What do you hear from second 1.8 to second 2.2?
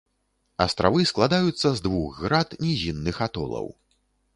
двух